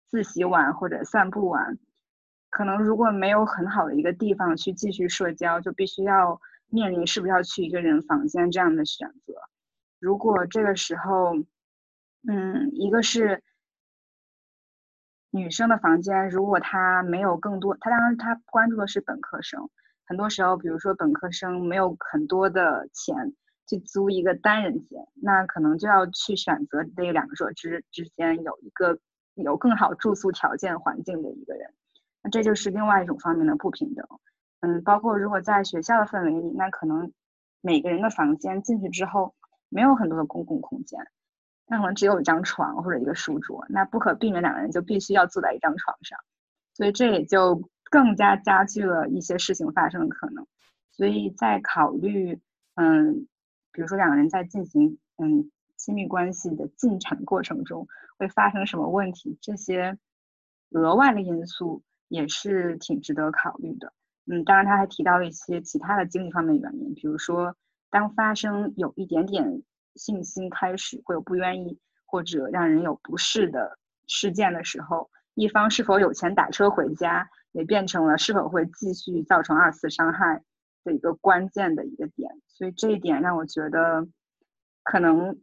[0.09, 1.77] 自习完或者散步完，
[2.49, 6.39] 可能如果没有很好的一个地方去继续社交，就必须要。
[6.67, 9.35] 面临是不是要去一个人房间这样的选择，
[9.99, 11.35] 如果这个时候，
[12.27, 13.43] 嗯，一个是
[15.29, 19.69] 女生的房间，如果她没有更多，她当然她关注的是本科生，
[20.07, 23.33] 很多时候，比如说本科生没有很多的钱
[23.67, 28.99] 去租一个单人间，那可能就要去选择这两个之之间有一个
[29.33, 31.73] 有更好住宿条件环境的一个人，
[32.21, 34.07] 那这就是另外一种方面的不平等。
[34.61, 37.11] 嗯，包括如果在学校的氛围里，那可能
[37.61, 39.35] 每个人的房间进去之后
[39.69, 40.99] 没有很多的公共空间，
[41.67, 46.19] 那可能只有一张床或者一个书桌，那不可避免两个人就必须要坐在一张床上，
[46.73, 50.45] 所以这也就更加加剧了一些事情发生的可能。
[50.91, 52.39] 所以在考虑，
[52.75, 53.27] 嗯，
[53.71, 59.97] 比如说两个人在进行嗯亲密关系的进程过程中会发生什么问题，这些
[60.71, 63.93] 额外的因素也是挺值得考虑的。
[64.25, 67.55] 嗯，当然他还提到了一些其他的经济方面的原因，比如说
[67.89, 69.61] 当发生有一点点
[69.95, 75.09] 信心开始会有不愿意或者让人有不适的事件的时候。
[75.35, 80.43] 一方是否有钱打车回家，也变成了是否会继续造成二次伤害
[80.83, 82.29] 的一个关键的一个点。
[82.47, 84.05] 所以这一点让我觉得，
[84.83, 85.39] 可能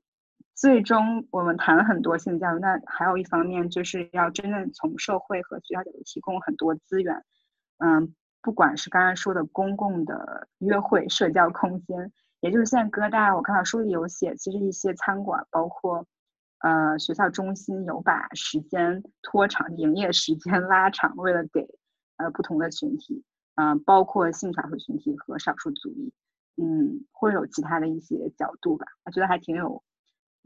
[0.55, 7.25] 最终我们谈了很多性教育，那还有一方面就是要真正从社会和学校角度提供很多资源。
[7.79, 16.07] 嗯，不管是刚刚说的公共的约会社交空间，也就是现在哥大，我看到书里有写，其实一些餐馆包括。
[16.65, 21.67] 呃，学校中心有把时间拖长，营业时间拉长，为了给
[22.17, 23.23] 呃不同的群体，
[23.57, 26.13] 嗯，包括性少数群体和少数族裔，
[26.57, 28.87] 嗯，会有其他的一些角度吧。
[29.05, 29.83] 我觉得还挺有，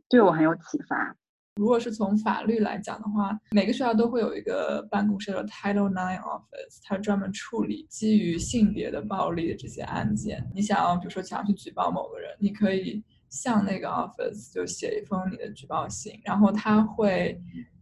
[0.08, 1.16] 对我很有启发。
[1.56, 10.50] 如果是从法律来讲的话，每个学校都会有一个办公室的 Title Nine Office，它专门处理基于性别的暴力的这些案件。
[10.54, 13.04] 你想要，比如说想要去举报某个人，你可以。
[13.28, 17.38] 向那个 office 就写一封你的举报信，然后他会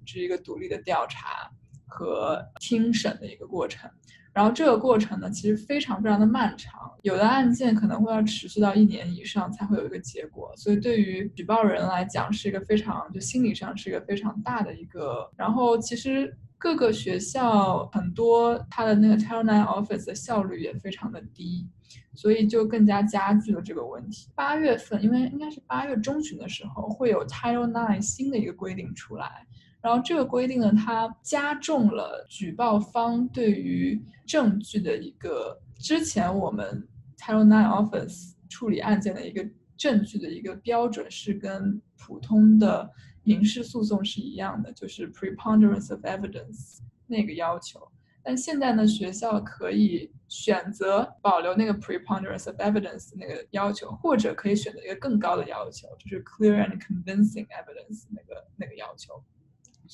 [0.07, 1.49] 是一个独立的调查
[1.95, 3.89] 和听审的一个过程，
[4.33, 21.69] 然后这个过程呢，其实非常非常的漫长，有的案件可能会要持续到一年以上才会有一个结果，所以对于举报人来讲是一个非常就心理上是一个非常大的一个，然后其实各个学校很多他的那个 Title IX Office 的效率也非常的低。
[22.17, 24.29] 所以就更加加剧了这个问题。
[24.37, 29.45] 八月份，因为应该是八月中旬的时候，会有 Title IX 新的一个规定出来。
[29.85, 42.91] 然后这个规定呢，它加重了举报方对于证据的一个之前我们 Title Nine Office 处理案件的一个证据的一个标准，是跟普通的
[43.25, 47.87] 民事诉讼是一样的，就是 Preponderance of Evidence 那个要求。
[48.23, 59.23] 但现在呢，学校可以选择保留那个 preponderance of evidence 那个要求，或者可以选择一个更高的要求，就是 clear and convincing evidence 那个那个要求。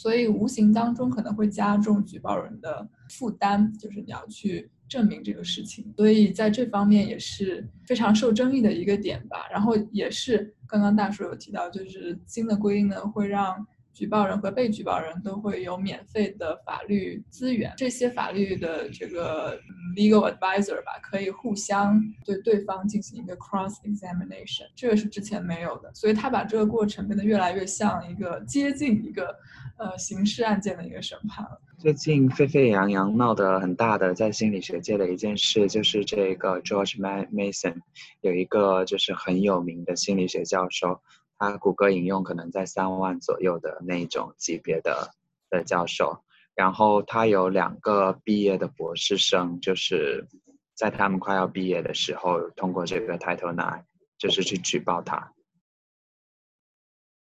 [0.00, 5.92] 所以无形当中可能会加重举报人的负担，就是你要去证明这个事情。
[5.96, 9.46] 所以在这方面也是非常受争议的一个点吧。
[9.50, 13.66] 然后也是刚刚大叔有提到，就是新的规定呢会让。
[13.92, 19.60] 举报人和被举报人都会有免费的法律资源，这些法律的这个
[19.96, 29.36] legal advisor 吧，可以互相对对方进行一个 cross examination，这个是之前没有的，所以他把这个过程变得越来越像一个接近一个
[29.76, 31.60] 呃刑事案件的一个审判了。
[31.78, 37.76] 最近沸沸扬扬闹得很大的在心理学界的一件事，就是这个 George Mason
[38.20, 41.00] 有一个就是很有名的心理学教授。
[41.40, 45.10] 他谷歌引用可能在三万左右的那种级别的
[45.48, 46.22] 的教授，
[46.54, 50.28] 然后他有两个毕业的博士生，就是
[50.74, 53.84] 在他们快要毕业的时候，通过这个 Title IX
[54.18, 55.32] 就是去举报他。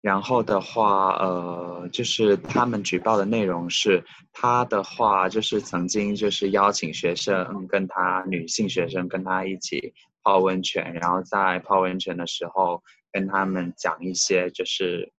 [0.02, 12.82] 然后的话，呃，就是他们举报的内容是，他的话就是曾经就是邀请学生跟他女性学生跟他一起泡温泉，然后在泡温泉的时候。
[13.12, 15.12] 跟他们讲一些就是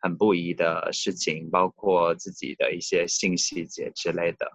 [0.00, 4.50] 很不宜的事情，包括自己的一些性细节之类的。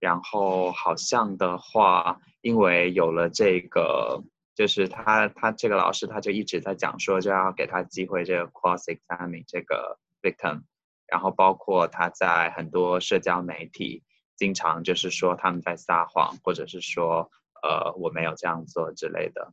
[0.00, 4.22] 然后好像的话，因为有了这个，
[4.54, 10.62] 就是他他这个老师他就一直在讲说，就要给他机会这个 cross examine 这个 victim。
[11.06, 14.02] 然后包括他在很多社交媒体
[14.36, 17.30] 经常就是说他们在撒谎，或者是说
[17.62, 19.52] 呃我没有这样做之类的。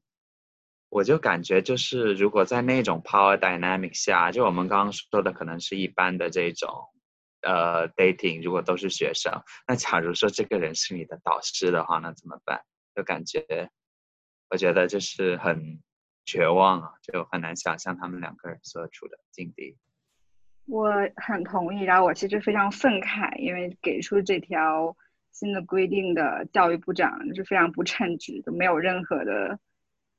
[0.91, 6.69] 我就感觉就是，如果在那种 power dynamic 下，就我们刚刚说的，可能是一般的这种，
[7.43, 9.31] 呃，dating，如果都是学生，
[9.65, 12.59] 那假如说这个人是你的导师的话，那怎么办？
[12.93, 13.69] 就感觉，
[14.49, 15.79] 我觉得就是很
[16.25, 19.77] 绝望啊，就很难想象他们两个人所处的境地。
[20.65, 24.93] 我很同意，然后我其实非常愤慨，因为给出这条
[25.31, 29.57] 新的规定的教育部长是非常不称职就，没有任何的。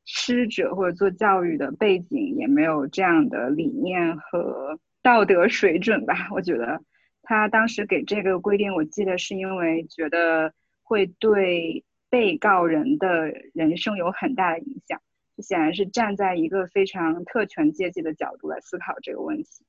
[0.05, 6.29] 师者或者做教育的背景也没有这样的理念和道德水准吧？
[6.33, 6.83] 我觉得
[7.23, 15.01] 他当时给这个规定，我记得是因为觉得会对被告人的人生有很大的影响，
[15.39, 19.65] 显然是站在一个非常特权阶级的角度来思考这个问题。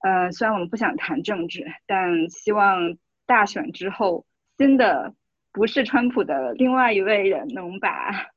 [0.00, 2.96] 呃，虽然我们不想谈政治，但希望
[3.26, 4.24] 大选之后
[4.56, 5.14] 新的
[5.52, 8.30] 不是川普的另外一位人能把。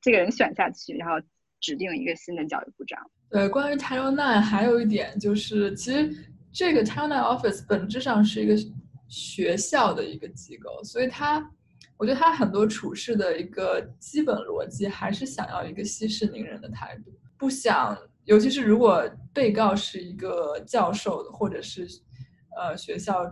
[0.00, 1.14] 这个人选下去，然后
[1.60, 2.98] 指定一个新的教育部长。
[3.30, 6.10] 对，关于 Title Nine 还有一点就是，其实
[6.52, 8.54] 这个 Title Nine Office 本质上是一个
[9.08, 11.50] 学校的一个机构，所以它，
[11.96, 21.86] 我觉得它很多处事的一个基本逻辑还是想要一个息事宁人的态度，不想，尤其是如果被告是一个教授或者是
[22.56, 23.24] 呃学校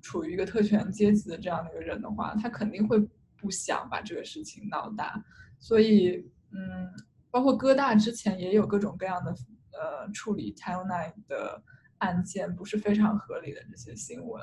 [0.00, 2.98] 处于一个特权阶级的这样的一个人的话，他肯定会
[3.36, 5.22] 不想把这个事情闹大。
[5.64, 6.92] 所以，嗯，
[7.30, 9.30] 包括哥大之前也有各种各样的，
[9.72, 11.62] 呃，处理 t i l n i n e 的
[12.00, 14.42] 案件不是非常合理的这些新闻。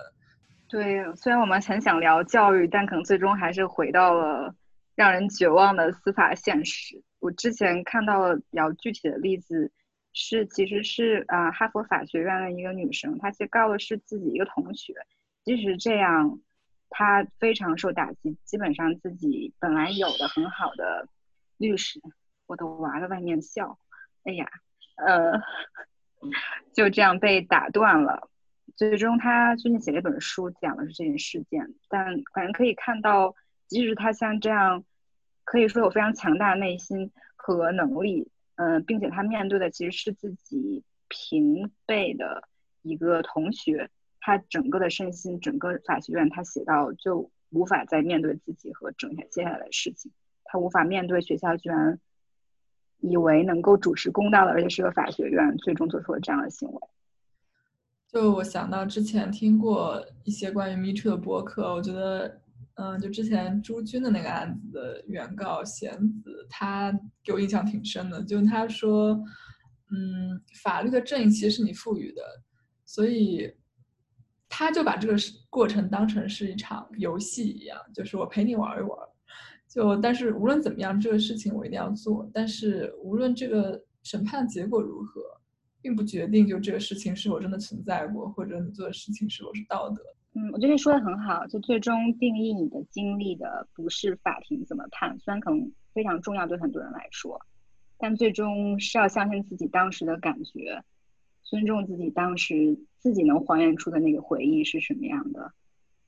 [0.67, 4.55] 对，虽然我们很想聊教育，但可能最终还是回到了
[4.95, 6.99] 让人绝望的司法现实。
[7.19, 9.72] 我之前看到了比较具体的例子，
[10.13, 14.95] 是其实是啊，哈佛法学院的一个女生，她其实告的是自己一个同学，
[15.43, 16.39] 即使这样。
[16.92, 21.08] 他非常受打击，基本上自己本来有的很好的
[21.58, 22.02] 律师，
[22.46, 23.80] 我的娃在外面笑，
[24.24, 24.46] 哎呀，
[24.98, 25.42] 呃，
[26.76, 28.30] 就这样被打断了。
[28.76, 31.74] 最终，他最近写了一本书，讲的是这件事件。
[31.88, 33.36] 但反正可以看到，
[33.68, 34.84] 即使他像这样，
[35.44, 42.48] 可以说有非常强大的内心和能力，嗯，并且他面对的其实是自己平辈的
[42.82, 43.89] 一个同学。
[44.24, 50.11] 他整个的身心，整个法学院，他写到就无法再面对自己和整下接下来的事情，
[50.43, 51.99] 他无法面对学校居然
[52.99, 56.80] 以为能够主持公道的，而且是个法学院，最终做出了这样的行为。
[58.07, 62.41] 就我想到之前听过一些关于 Me Too 的博客，我觉得，
[62.76, 65.91] 嗯，就之前朱军的那个案子的原告贤
[66.22, 66.93] 子，他
[67.24, 69.13] 给我印象挺深的，就他说，
[69.89, 72.22] 嗯，法律的正义其实是你赋予的，
[72.86, 73.51] 所以。
[74.54, 75.16] 他就把这个
[75.49, 78.99] 过程当成是一场游戏一样，就是我陪你玩一玩。
[79.70, 82.30] 就但是无论怎么样，这个事情我一定要做。
[82.34, 85.22] 但是无论这个审判结果如何，
[85.82, 90.04] 并不决定就这个事情是否真的存在过，或者你做的事情是否是道德。
[90.34, 91.47] 嗯，我觉得说的很好。
[91.47, 97.39] 就最终定义你的经历的不是法庭怎么判，虽然可能非常重要对很多人来说，
[97.97, 100.84] 但最终是要相信自己当时的感觉。
[101.52, 105.52] 尊重自己当时自己能还原出的那个回忆是什么样的，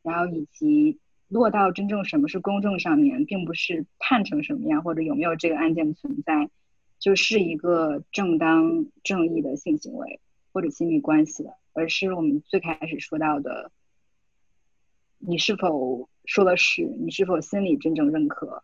[0.02, 6.50] 然后以及落到真正什么是公正上面，并不是判成什么样或者有没有这个案件存在，
[6.98, 10.22] 就是一个正当正义的性行为
[10.54, 13.70] 或者亲密关系的，而是我们最开始说到的，
[15.18, 18.64] 你是否说的是，你是否心里真正认可，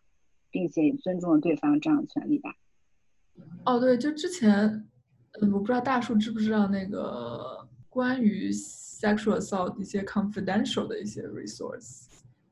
[0.50, 2.56] 并且尊重了对方这样的权利吧？
[3.66, 4.86] 哦，对，就之前。
[5.40, 12.06] 嗯，我不知道大树知不知道那个关于 sexual assault 一些 confidential 的一些 resource，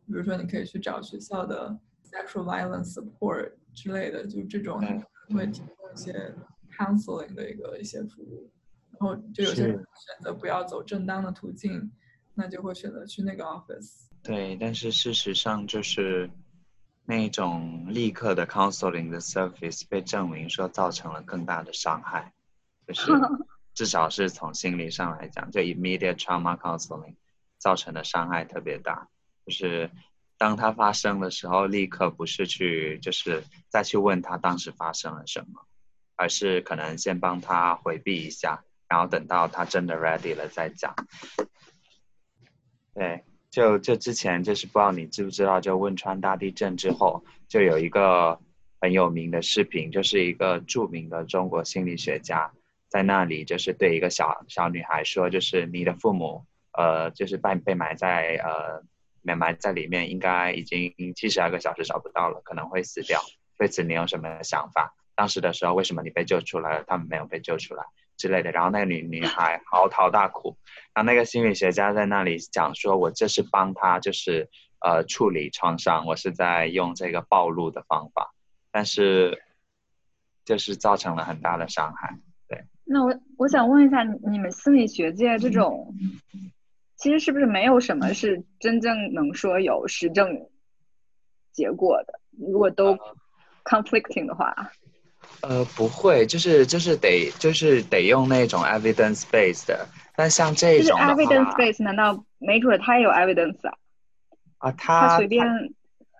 [0.06, 1.76] 比如说你可以去找学校的
[2.10, 4.80] sexual violence support 之类的，就这种
[5.34, 6.34] 会提供一些
[6.78, 8.48] counseling 的一个一些服务。
[8.92, 11.90] 然后就有些人选择不要走正当的途径，
[12.34, 14.06] 那就会选择去那个 office。
[14.22, 16.30] 对，但是事实上就是
[17.04, 22.32] 那种立刻的 counseling 的 service 被证明说造成了更大的伤害。
[22.88, 23.12] 就是
[23.74, 27.14] 至少是从心理上来讲，就 immediate trauma counseling
[27.58, 29.06] 造成的伤害特别大。
[29.44, 29.90] 就是
[30.38, 35.60] 当它发生的时候，立刻不是去就是再去问他当时发生了什么，
[36.16, 40.94] 而是可能先帮他回避一下，然后等到他真的 ready 了再讲。
[42.94, 48.40] 对，就就之前就是不知道你知不知道，就汶川大地震之后，就有一个
[48.80, 52.50] 很有名的视频，就是一个著名的中国心理学家。
[52.88, 58.82] 在那里，就是对一个小小女孩说，就是你的父母，呃，就是被被埋在呃，
[59.22, 63.20] 埋埋在里面，应该已经七十二个小时找不到了，可能会死掉。
[63.56, 64.94] 对此你有什么想法？
[65.14, 67.84] 当时的时候，为什么你被救出来了，他们没有被救出来
[68.16, 68.52] 之类的？
[68.52, 70.56] 然后那个女女孩 嚎啕大哭，
[70.94, 74.48] 然后那个心理学家在那里讲说，我这是帮她，就是
[74.80, 78.32] 呃处理创伤，我是在用这个暴露的方法，
[78.70, 79.42] 但是
[80.44, 82.16] 就是造成了很大的伤害。
[82.90, 85.94] 那我我想问一下，你们心理学界这种，
[86.96, 90.48] 其实是不是没有什么是真正能说有实证
[91.52, 92.18] 结果的？
[92.38, 92.96] 如果都
[93.64, 94.72] conflicting 的话，
[95.42, 99.86] 呃，不会，就是就是得就是得用那种 evidence based 的。
[100.16, 103.74] 但像这种 evidence based，难道没准他也有 evidence 啊？
[104.58, 105.46] 啊，他他随便，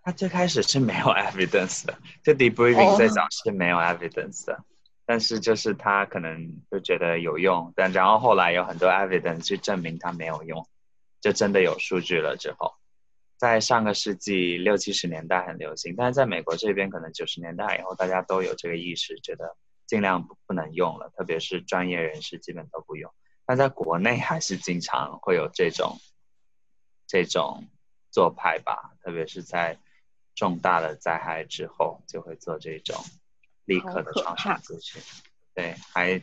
[0.05, 4.63] 他最开始是没有 evidence 的，就 debriefing 最早是没有 evidence 的。
[5.09, 10.69] 但是就是他可能就觉得有用，但然后后来有很多 evidence 去证明它没有用，
[11.19, 12.75] 就真的有数据了之后，
[13.39, 19.57] 在上个世纪六七十年代很流行，但是在美国这边可能九十年代以后，大家都有这个意识，觉得
[19.87, 23.11] 尽量不不能用了，特别是专业人士基本都不用。
[23.47, 25.99] 但在国内还是经常会有这种
[27.07, 27.65] 这种
[28.11, 29.79] 做派吧，特别是在
[30.35, 33.03] 重大的灾害之后，就会做这种
[33.69, 35.01] 立刻的创伤咨询。
[35.55, 36.21] 对，还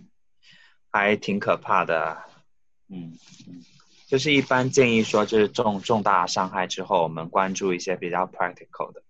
[0.91, 2.21] 还挺可怕的。
[2.89, 3.17] 嗯
[3.47, 3.63] 嗯，
[4.07, 9.01] 就是一般建议说，就是重重大伤害之后，我们关注一些比较 practical 的，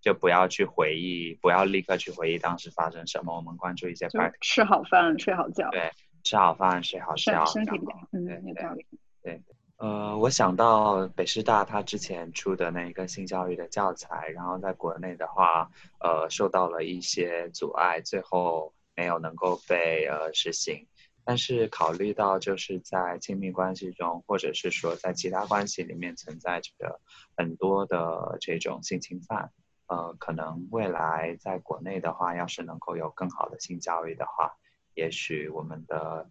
[0.00, 4.34] 就不要去回忆，不要立刻去回忆当时发生什么，我们关注一些 practical。
[4.40, 5.70] 吃好饭，睡好觉。
[5.70, 5.90] 对。
[6.22, 8.84] 吃好饭，睡好觉，身体比较嗯，有道理。
[9.22, 9.42] 对，
[9.80, 15.70] 呃，我想到北师大他之前出的那个性教育的教材，然后在国内的话，
[16.00, 20.86] 呃，受到了一些阻碍，最后没有能够被呃实行。
[21.24, 27.00] 但是考虑到就是在亲密关系中，或者是说在其他关系里面存在着
[27.34, 29.50] 很多的这种性侵犯，
[29.86, 34.52] 呃，可能未来在国内的话，要是能够有更好的性教育的话。
[34.92, 36.28] 也许我们的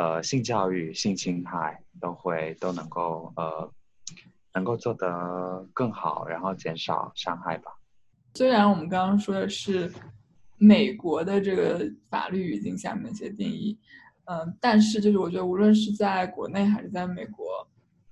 [0.00, 3.70] 呃性教育、性侵害都会都能够呃
[4.54, 7.70] 能够做得更好，然后减少伤害吧。
[8.34, 9.92] 虽然我们刚刚说的是
[10.56, 13.78] 美国的这个法律语境下面的一些定义，
[14.24, 17.68] 嗯，但是就是我觉得无论是在国内还是在美国，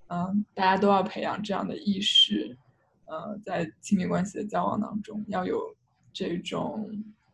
[0.08, 2.54] 嗯，大家都要培养这样的意识，
[3.06, 5.74] 呃，在亲密关系的交往当中要有
[6.12, 6.90] 这种。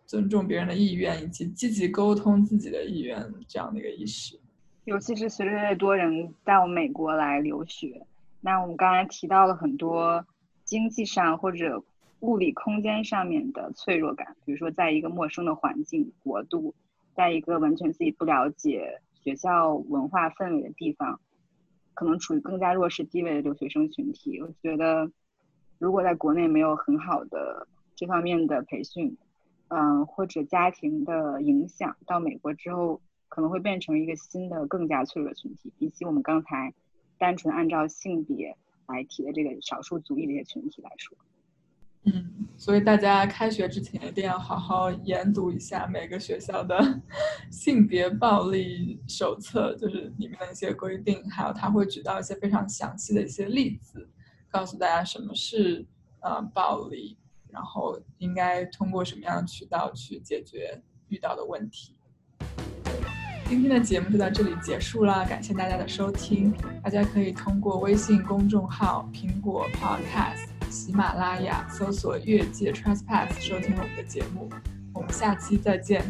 [0.07, 4.38] 尊重别人的意愿，以及积极沟通自己的意愿，这样的一个意识。
[4.85, 8.07] 尤其是随着越多人到美国来留学，
[8.43, 10.26] 那我们刚才提到了很多
[10.64, 11.82] 经济上或者
[12.20, 16.74] 物理空间上面的脆弱感，比如说在一个陌生的环境国度，
[17.14, 21.18] 在一个完全自己不了解学校文化氛围的地方，
[21.95, 24.39] 可能处于更加弱势地位的留学生群体。
[24.43, 25.11] 我觉得，
[25.78, 27.66] 如果在国内没有很好的
[27.97, 29.16] 这方面的培训，
[29.68, 36.72] 嗯，或者家庭的影响，到美国之后可能会变成一个新的、更加脆弱的群体，比起我们刚才
[37.18, 38.57] 单纯按照性别
[38.87, 41.16] 来提的这个少数族裔这些群体来说。
[42.05, 47.01] 嗯，所以大家开学之前一定要好好研读一下每个学校的
[47.51, 54.09] 性别暴力手册，就是里面的一些规定，还有他会举到一些非常详细的一些例子，
[54.51, 55.87] 告诉大家什么是
[56.20, 57.16] 呃暴力。
[57.55, 61.95] 然后应该通过什么样的渠道去解决遇到的问题？
[63.47, 66.53] 今天的节目就到这里结束了，感谢大家的收听。
[66.82, 74.51] 大家可以通过微信公众号、苹果 Podcast、喜马拉雅搜索“越界 Trespass” 收听我们的节目。
[74.92, 76.03] 我们下期再见。